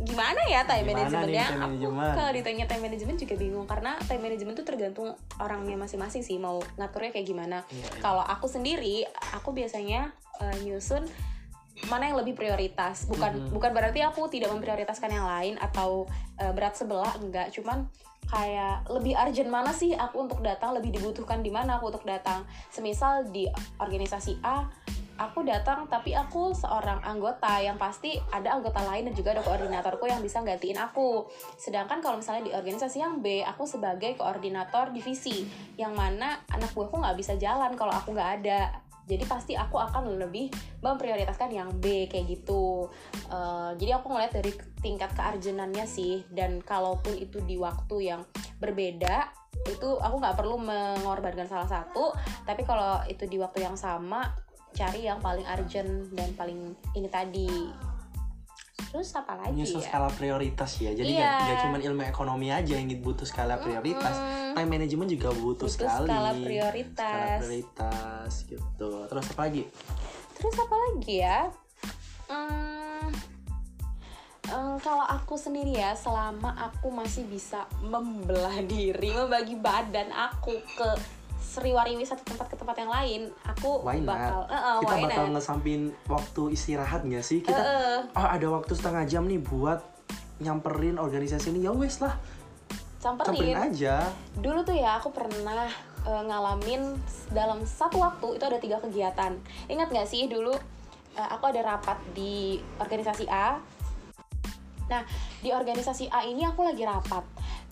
[0.00, 1.46] Gimana ya time manajemennya?
[1.60, 6.38] Aku kalau ditanya time management juga bingung karena time management tuh tergantung orangnya masing-masing sih
[6.38, 7.66] mau ngaturnya kayak gimana.
[7.68, 8.00] Iya, iya.
[8.00, 9.04] Kalau aku sendiri,
[9.34, 11.04] aku biasanya eh, nyusun
[11.88, 13.08] mana yang lebih prioritas.
[13.08, 13.54] Bukan Mhm.
[13.54, 16.04] bukan berarti aku tidak memprioritaskan yang lain atau
[16.40, 17.84] eh, berat sebelah enggak, cuman
[18.30, 22.48] kayak lebih urgent mana sih aku untuk datang, lebih dibutuhkan di mana aku untuk datang.
[22.72, 23.44] Semisal di
[23.76, 24.64] organisasi A
[25.20, 30.08] aku datang tapi aku seorang anggota yang pasti ada anggota lain dan juga ada koordinatorku
[30.08, 31.28] yang bisa gantiin aku
[31.60, 35.44] sedangkan kalau misalnya di organisasi yang B aku sebagai koordinator divisi
[35.76, 40.22] yang mana anak buahku nggak bisa jalan kalau aku nggak ada jadi pasti aku akan
[40.22, 42.86] lebih memprioritaskan yang B kayak gitu.
[43.26, 46.22] Eh, jadi aku ngeliat dari tingkat kearjenannya sih.
[46.30, 48.22] Dan kalaupun itu di waktu yang
[48.62, 49.34] berbeda
[49.66, 52.14] itu aku nggak perlu mengorbankan salah satu.
[52.46, 54.30] Tapi kalau itu di waktu yang sama
[54.70, 57.50] cari yang paling urgent dan paling ini tadi
[58.88, 60.90] terus apa lagi Nyusun ya skala prioritas ya.
[60.90, 61.30] Jadi Iya.
[61.44, 64.16] nggak cuma ilmu ekonomi aja yang butuh skala prioritas.
[64.16, 64.56] Mm-mm.
[64.56, 66.08] Time management juga butuh, Butuh sekali.
[66.08, 68.90] skala Skala prioritas prioritas gitu.
[69.06, 69.64] Terus apa lagi?
[70.32, 71.40] terus apa lagi ya
[72.30, 73.10] Hmm,
[74.46, 80.90] em, kalau aku sendiri ya selama aku masih bisa membelah diri membagi badan aku ke
[81.50, 84.06] seriwariwi satu tempat ke tempat yang lain aku Why not?
[84.14, 85.32] bakal Eh, eh, Kita why bakal not?
[85.34, 87.42] ngesampin waktu istirahat nggak sih?
[87.42, 88.00] Kita Eh, eh.
[88.14, 89.82] oh ada waktu setengah jam nih buat
[90.38, 92.14] nyamperin organisasi ini ya wes lah
[92.96, 94.08] samperin samperin aja
[94.40, 95.68] dulu tuh ya aku pernah
[96.04, 96.96] eh, ngalamin
[97.32, 99.36] dalam satu waktu itu ada tiga kegiatan
[99.68, 100.52] ingat nggak sih dulu
[101.12, 103.60] eh, aku ada rapat di organisasi A
[104.88, 105.04] nah
[105.40, 107.22] di organisasi A ini aku lagi rapat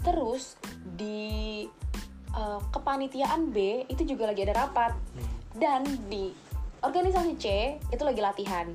[0.00, 1.64] terus di
[2.34, 4.92] eh, kepanitiaan B itu juga lagi ada rapat.
[5.54, 6.30] Dan di
[6.84, 7.46] organisasi C
[7.90, 8.66] itu lagi latihan.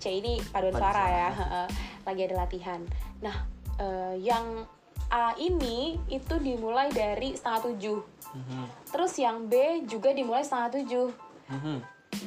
[0.00, 1.28] C ini paduan suara ya
[2.08, 2.80] lagi ada latihan.
[3.20, 3.36] Nah
[3.80, 4.64] eh, yang
[5.10, 7.98] A ini itu dimulai dari setengah tujuh.
[8.30, 8.62] Mhm,
[8.94, 11.08] terus yang B juga dimulai setengah tujuh.
[11.50, 11.76] Mhm.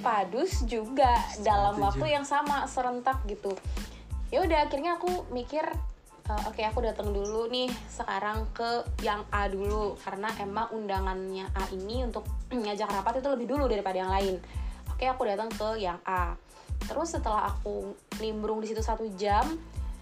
[0.03, 1.85] Padus juga dalam tujuh.
[1.87, 3.55] waktu yang sama serentak gitu.
[4.35, 5.63] Ya udah akhirnya aku mikir
[6.23, 9.99] "Eh, oke aku datang dulu nih sekarang ke yang A dulu.
[9.99, 12.23] Karena emang undangannya A ini untuk
[12.63, 14.39] ngajak rapat itu lebih dulu daripada yang lain.
[14.87, 16.39] Oke aku datang ke yang A.
[16.83, 19.43] Terus setelah aku nimbrung di situ satu jam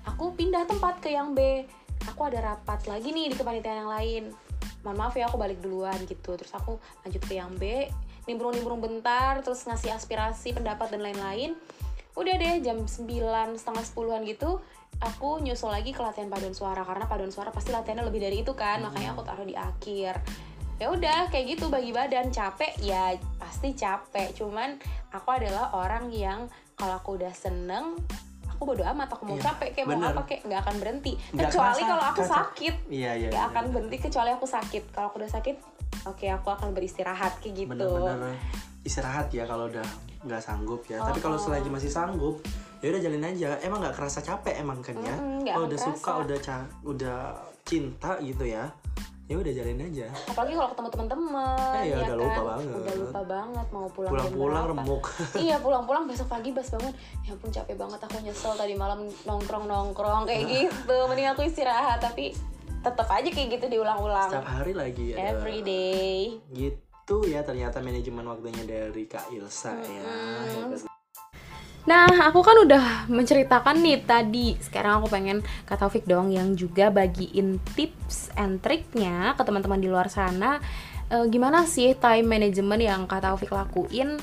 [0.05, 1.65] aku pindah tempat ke yang B.
[2.09, 4.23] Aku ada rapat lagi nih di kepanitiaan yang lain.
[4.81, 6.37] Mohon maaf ya aku balik duluan gitu.
[6.37, 7.89] Terus aku lanjut ke yang B
[8.29, 11.57] nimbrung-nimbrung bentar terus ngasih aspirasi pendapat dan lain-lain
[12.15, 13.07] udah deh jam 9
[13.55, 14.59] setengah 10an gitu
[14.99, 18.53] aku nyusul lagi ke latihan paduan suara karena paduan suara pasti latihannya lebih dari itu
[18.53, 20.19] kan makanya aku taruh di akhir.
[20.81, 22.33] Ya udah kayak gitu bagi badan.
[22.33, 22.73] Capek?
[22.81, 24.33] Ya pasti capek.
[24.33, 24.81] Cuman
[25.13, 27.97] aku adalah orang yang kalau aku udah seneng
[28.49, 30.13] aku bodo amat aku mau Iya, capek kayak mau bener.
[30.13, 31.13] apa kayak nggak akan berhenti.
[31.33, 32.73] Kecuali kalau aku sakit.
[32.89, 33.53] Iya iya nggak iya.
[33.53, 34.83] akan berhenti kecuali aku sakit.
[34.93, 35.55] Kalau aku udah sakit
[36.09, 37.73] oke aku akan beristirahat kayak gitu.
[37.73, 38.37] Bener-bener
[38.81, 39.85] istirahat ya kalau udah
[40.21, 40.97] nggak sanggup ya.
[40.99, 41.41] Tapi kalau Oh.
[41.41, 42.41] selagi masih sanggup
[42.77, 43.57] ya udah jalin aja.
[43.59, 45.15] Emang nggak kerasa capek emang kan ya?
[45.15, 46.21] Nggak kalau udah suka kerasa.
[46.21, 47.19] udah ca- udah
[47.61, 48.65] cinta gitu ya
[49.25, 50.11] ya udah jalin aja.
[50.27, 52.19] Apalagi kalau ketemu teman-teman Eh, ya ya udah kan?
[52.19, 52.75] lupa banget.
[52.75, 55.03] udah lupa banget mau pulang pulang-pulang remuk.
[55.39, 56.91] Iya pulang-pulang besok pagi bas bangun.
[57.23, 60.97] Ya ampun capek banget aku nyesel tadi malam nongkrong nongkrong kayak gitu.
[61.07, 62.35] Mending aku istirahat tapi
[62.81, 64.27] tetap aja kayak gitu diulang-ulang.
[64.27, 66.35] Setiap hari lagi ya every day.
[66.51, 66.90] Gitu
[67.27, 70.71] ya ternyata manajemen waktunya dari Kak Ilsa ya Mm-mm.
[70.71, 70.91] Hebat.
[71.81, 74.53] Nah, aku kan udah menceritakan nih tadi.
[74.61, 79.89] Sekarang aku pengen Kak Taufik dong yang juga bagiin tips and triknya ke teman-teman di
[79.89, 80.61] luar sana.
[81.09, 84.21] Eh, gimana sih time management yang Kak Taufik lakuin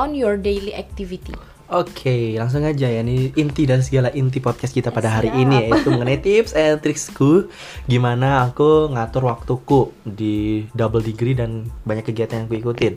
[0.00, 1.36] on your daily activity?
[1.68, 3.04] Oke, langsung aja ya.
[3.04, 5.42] Ini inti dan segala inti podcast kita pada hari Siap.
[5.44, 7.52] ini yaitu mengenai tips and tricksku
[7.84, 12.96] gimana aku ngatur waktuku di double degree dan banyak kegiatan yang aku ikutin.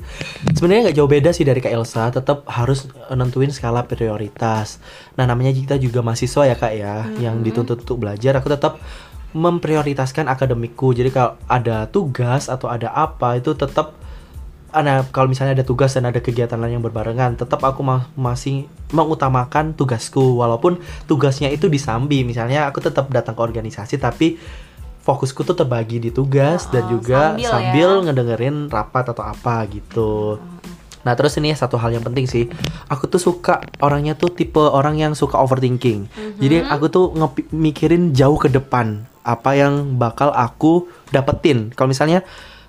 [0.55, 4.79] Sebenarnya nggak jauh beda sih dari Kak Elsa, tetap harus nentuin skala prioritas.
[5.19, 8.39] Nah, namanya kita juga mahasiswa ya Kak ya, yang dituntut untuk belajar.
[8.39, 8.79] Aku tetap
[9.35, 10.95] memprioritaskan akademikku.
[10.95, 13.99] Jadi kalau ada tugas atau ada apa itu tetap
[14.71, 18.65] ada kalau misalnya ada tugas dan ada kegiatan lain yang berbarengan, tetap aku ma- masih
[18.95, 22.23] mengutamakan tugasku walaupun tugasnya itu disambi.
[22.23, 24.39] Misalnya aku tetap datang ke organisasi tapi
[25.01, 27.49] fokusku tuh terbagi di tugas dan Oh, juga sambil ya.
[27.51, 30.37] sambil ngedengerin rapat atau apa gitu.
[31.01, 32.45] Nah terus ini satu hal yang penting sih,
[32.85, 36.05] aku tuh suka orangnya tuh tipe orang yang suka overthinking.
[36.37, 37.05] Jadi aku tuh
[37.49, 41.73] mikirin jauh ke depan apa yang bakal aku dapetin.
[41.73, 42.21] Kalau misalnya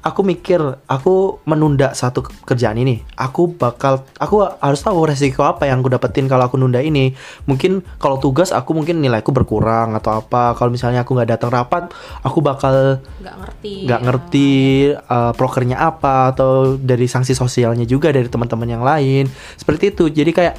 [0.02, 5.64] aku mikir aku menunda satu ke- kerjaan ini, aku bakal aku harus tahu resiko apa
[5.64, 7.14] yang aku dapetin kalau aku nunda ini.
[7.46, 10.52] Mungkin kalau tugas aku mungkin nilaiku berkurang atau apa.
[10.52, 13.74] Kalau misalnya aku nggak datang rapat, aku bakal Nggak ngerti.
[13.86, 14.50] nggak ngerti
[14.92, 20.30] uh, prokernya apa atau dari sanksi sosialnya juga dari teman-teman yang lain seperti itu jadi
[20.30, 20.54] kayak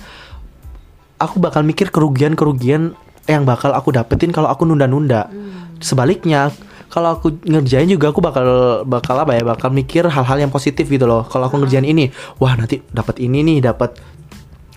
[1.17, 5.79] aku bakal mikir kerugian-kerugian yang bakal aku dapetin kalau aku nunda-nunda Hmm.
[5.79, 6.51] sebaliknya
[6.93, 8.45] kalau aku ngerjain juga aku bakal
[8.86, 11.25] bakal apa ya bakal mikir hal-hal yang positif gitu loh.
[11.25, 13.97] Kalau aku ngerjain ini wah nanti dapat ini nih dapat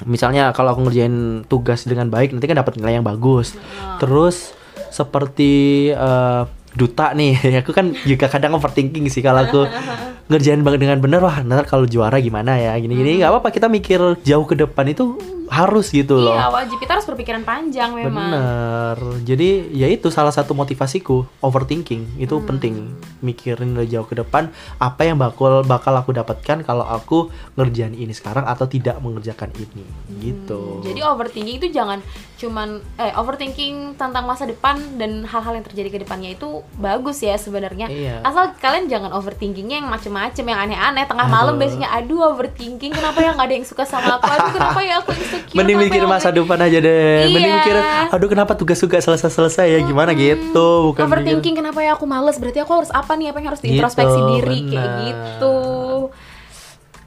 [0.09, 3.53] misalnya kalau aku ngerjain tugas dengan baik nanti kan dapat nilai yang bagus.
[4.01, 4.57] Terus
[4.89, 9.69] seperti eh, duta nih aku kan juga kadang overthinking sih kalau aku
[10.33, 12.81] ngerjain banget dengan bener wah ntar kalau juara gimana ya?
[12.81, 16.93] Gini-gini nggak apa-apa kita mikir jauh ke depan itu harus gitu loh Iya wajib kita
[16.93, 18.13] harus berpikiran panjang memang.
[18.29, 18.97] Bener.
[19.23, 22.47] Jadi ya itu salah satu motivasiku overthinking itu Hmm.
[22.47, 22.75] penting
[23.21, 28.11] mikirin dari jauh ke depan apa yang bakal bakal aku dapatkan kalau aku ngerjain ini
[28.11, 29.85] sekarang atau tidak mengerjakan ini
[30.21, 30.81] gitu.
[30.81, 31.99] Hmm, Jadi overthinking itu jangan
[32.37, 37.35] cuman eh overthinking tentang masa depan dan hal-hal yang terjadi ke depannya itu bagus ya
[37.35, 37.87] sebenarnya.
[37.87, 38.21] Iya.
[38.21, 43.33] Asal kalian jangan overthinkingnya yang macem-macem yang aneh-aneh tengah malam biasanya aduh overthinking kenapa ya
[43.33, 46.29] nggak ada yang suka sama aku aduh kenapa ya aku insecure Mending mikir ya masa
[46.31, 47.27] depan aja deh.
[47.27, 47.57] Mending Iya.
[47.59, 47.77] mikir
[48.09, 49.81] aduh kenapa tugas juga selesai-selesai ya?
[49.83, 50.69] Gimana gitu?
[50.91, 52.37] Bukan mikir- overthinking kenapa ya aku males?
[52.37, 53.29] Berarti aku harus apa nih?
[53.29, 54.59] Apa yang harus Gitu, diintrospeksi diri?
[54.67, 55.03] Kayak benar.
[55.03, 55.57] gitu.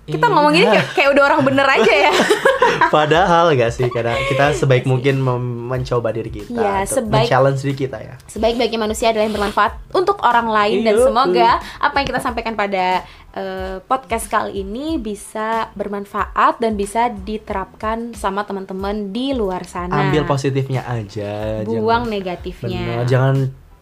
[0.08, 0.34] Kita Iya.
[0.34, 2.14] ngomong gini kayak, kayak udah orang bener aja ya.
[2.90, 7.98] Padahal gak sih karena kita sebaik mungkin mencoba diri kita, untuk sebaik- men-challenge diri kita
[8.00, 8.14] ya.
[8.26, 10.82] sebaik-baiknya manusia adalah yang bermanfaat untuk orang lain.
[10.82, 16.74] Dan Iya, semoga apa yang kita sampaikan pada eh, podcast kali ini bisa bermanfaat dan
[16.74, 20.10] bisa diterapkan sama teman-teman di luar sana.
[20.10, 21.62] Ambil positifnya aja.
[21.64, 22.82] Buang jangan- negatifnya.
[22.82, 23.36] Bener, jangan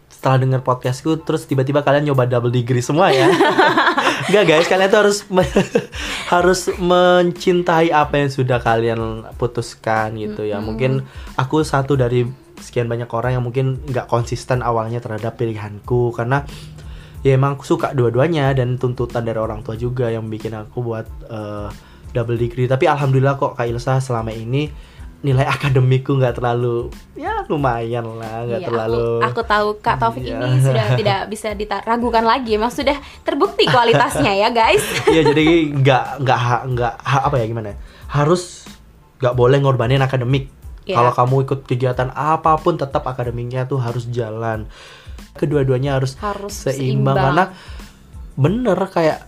[0.07, 3.29] setelah denger podcastku terus tiba-tiba kalian nyoba double degree semua ya.
[4.27, 5.45] Enggak guys, kalian tuh harus me-
[6.33, 10.57] harus mencintai apa yang sudah kalian putuskan gitu ya.
[10.59, 11.05] Mungkin
[11.37, 12.25] aku satu dari
[12.57, 16.41] sekian banyak orang yang mungkin nggak konsisten awalnya terhadap pilihanku karena
[17.27, 21.03] ya emang aku suka dua-duanya dan tuntutan dari orang tua juga yang bikin aku buat
[21.27, 21.67] eh,
[22.15, 22.71] double degree.
[22.71, 24.71] Tapi alhamdulillah kok Kak Ilsa selama ini
[25.17, 26.87] nilai akademikku nggak terlalu
[27.17, 30.39] ya lumayan lah nggak Iya, terlalu aku, aku tahu Kak Taufik Iya.
[30.39, 34.85] ini sudah tidak bisa diragukan lagi, emang sudah terbukti kualitasnya ya guys.
[35.11, 36.39] Iya jadi nggak nggak
[36.71, 37.77] nggak apa ya gimana ya,
[38.13, 38.69] harus
[39.17, 40.53] nggak boleh ngorbanin akademik
[40.87, 40.95] Iya.
[40.95, 44.71] kalau kamu ikut kegiatan apa pun tetap akademiknya tuh harus jalan
[45.37, 47.13] kedua-duanya harus Harus seimbang.
[47.13, 47.17] seimbang.
[47.21, 47.43] karena
[48.37, 49.19] bener kayak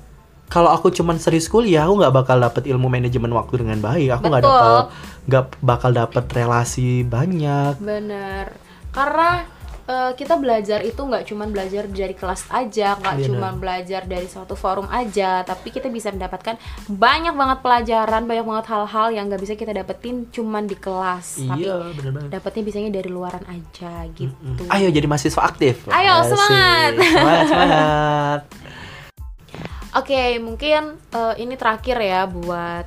[0.50, 4.17] kalau aku cuman serius kuliah aku nggak bakal dapet ilmu manajemen waktu dengan baik.
[4.17, 4.86] Aku nggak dapet
[5.30, 7.78] nggak bakal dapet relasi banyak.
[7.78, 8.58] Bener,
[8.89, 9.45] karena
[9.89, 13.25] eh, kita belajar itu nggak cuma belajar dari kelas aja, nggak Bener.
[13.25, 18.65] cuma belajar dari suatu forum aja, tapi kita bisa mendapatkan banyak banget pelajaran, banyak banget
[18.69, 22.89] hal-hal yang nggak bisa kita dapetin cuman di kelas, tapi iya bener banget dapetnya bisanya
[22.93, 24.30] dari luaran aja gitu.
[24.30, 24.69] Mm-mm.
[24.69, 26.38] ayo jadi mahasiswa aktif Ayo, Asik.
[26.38, 26.91] semangat.
[27.02, 28.41] semangat semangat
[29.91, 32.86] Oke, mungkin eh, ini terakhir ya buat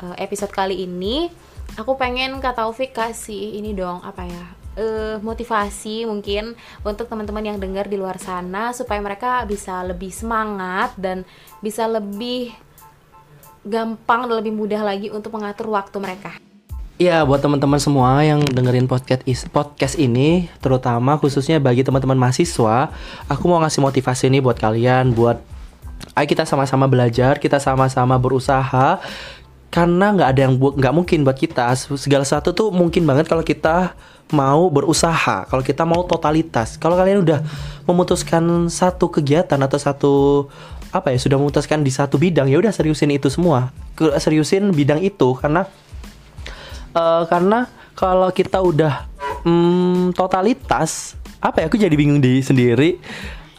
[0.00, 1.26] eh, episode kali ini.
[1.74, 4.46] aku pengen Kak Taufik kasih ini dong apa ya
[4.78, 10.94] uh, motivasi mungkin untuk teman-teman yang dengar di luar sana supaya mereka bisa lebih semangat
[10.98, 11.22] dan
[11.62, 12.54] bisa lebih
[13.64, 16.36] gampang dan lebih mudah lagi untuk mengatur waktu mereka.
[16.94, 22.94] Iya, buat teman-teman semua yang dengerin podcast podcast ini, terutama khususnya bagi teman-teman mahasiswa,
[23.26, 25.42] aku mau ngasih motivasi ini buat kalian, buat
[26.14, 29.02] ayo kita sama-sama belajar, kita sama-sama berusaha,
[29.74, 31.66] karena nggak ada yang nggak mungkin buat kita.
[31.74, 33.98] Segala sesuatu tuh mungkin banget kalau kita
[34.32, 36.80] mau berusaha, kalau kita mau totalitas.
[36.80, 37.44] Kalau kalian udah
[37.84, 40.14] memutuskan satu kegiatan atau satu
[40.94, 45.34] apa ya sudah memutuskan di satu bidang ya udah seriusin itu semua, seriusin bidang itu
[45.34, 45.66] karena
[46.94, 47.66] uh, karena
[47.98, 49.10] kalau kita udah
[49.42, 53.02] um, totalitas apa ya aku jadi bingung di sendiri.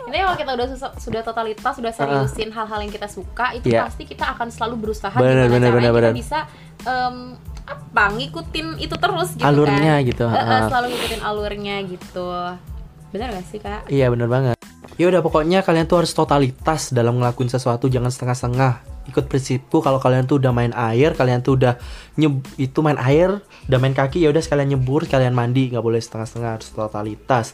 [0.05, 3.83] Ini kalau kita udah sudah totalitas sudah seriusin hal-hal uh, yang kita suka itu yeah.
[3.83, 6.39] pasti kita akan selalu berusaha bener, gimana bener, caranya bener, kita bisa
[6.87, 8.03] um, apa?
[8.13, 10.07] Ngikutin itu terus gitu alurnya kan.
[10.07, 12.27] gitu uh, uh, selalu ngikutin alurnya gitu.
[13.09, 13.89] Benar gak sih kak?
[13.89, 14.55] Iya benar banget.
[14.95, 18.83] Ya udah pokoknya kalian tuh harus totalitas dalam ngelakuin sesuatu jangan setengah-setengah.
[19.05, 21.77] Ikut prinsipku kalau kalian tuh udah main air kalian tuh udah
[22.17, 23.37] nyeb itu main air
[23.69, 27.45] udah main kaki ya udah sekalian nyebur sekalian mandi nggak boleh setengah-setengah harus totalitas.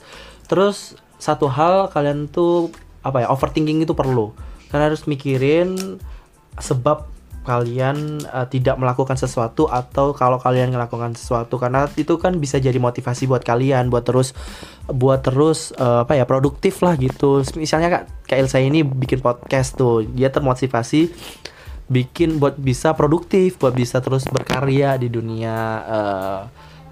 [0.47, 2.71] Terus satu hal kalian tuh
[3.03, 4.31] apa ya overthinking itu perlu.
[4.71, 5.99] Karena harus mikirin
[6.55, 7.10] sebab
[7.41, 12.77] kalian uh, tidak melakukan sesuatu atau kalau kalian melakukan sesuatu karena itu kan bisa jadi
[12.77, 14.37] motivasi buat kalian buat terus
[14.85, 17.41] buat terus uh, apa ya produktif lah gitu.
[17.57, 21.09] Misalnya kak kak Elsa ini bikin podcast tuh dia termotivasi
[21.91, 26.41] bikin buat bisa produktif buat bisa terus berkarya di dunia uh,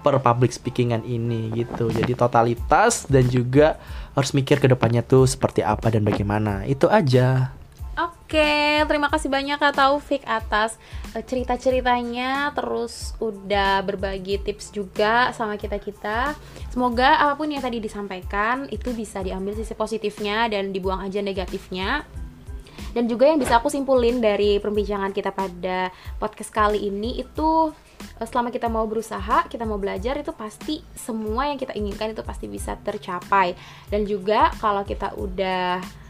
[0.02, 1.94] per public speakingan ini gitu.
[1.94, 3.78] Jadi totalitas dan juga
[4.18, 6.66] harus mikir ke depannya tuh seperti apa dan bagaimana.
[6.66, 7.59] Itu aja
[8.00, 10.80] Oke, terima kasih banyak Kak Taufik atas
[11.12, 12.48] uh, cerita-ceritanya.
[12.56, 16.32] Terus udah berbagi tips juga sama kita-kita.
[16.72, 22.08] Semoga apa pun yang tadi disampaikan itu bisa diambil sisi positifnya dan dibuang aja negatifnya.
[22.96, 27.68] Dan juga yang bisa aku simpulin dari perbincangan kita pada podcast kali ini itu
[28.16, 32.24] eh, selama kita mau berusaha, kita mau belajar itu pasti semua yang kita inginkan itu
[32.24, 33.52] pasti bisa tercapai.
[33.92, 36.00] Dan juga kalau kita udah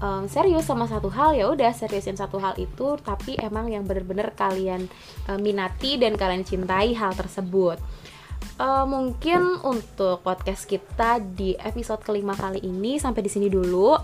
[0.00, 4.32] um, serius sama satu hal ya udah seriusin satu hal itu tapi emang yang bener-bener
[4.36, 4.88] kalian
[5.28, 7.80] um, minati dan kalian cintai hal tersebut.
[8.56, 13.96] Uh, mungkin untuk podcast kita di episode kelima kali ini sampai di sini dulu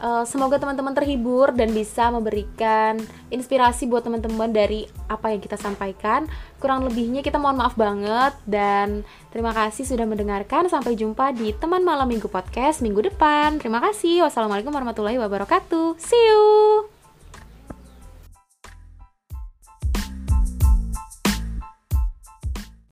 [0.00, 2.96] Uh, semoga teman-teman terhibur dan bisa memberikan
[3.28, 6.24] inspirasi buat teman-teman dari apa yang kita sampaikan.
[6.56, 10.72] Kurang lebihnya kita mohon maaf banget dan terima kasih sudah mendengarkan.
[10.72, 13.60] Sampai jumpa di Teman Malam Minggu Podcast minggu depan.
[13.60, 14.24] Terima kasih.
[14.24, 16.00] Wassalamualaikum warahmatullahi wabarakatuh.
[16.00, 16.99] See you.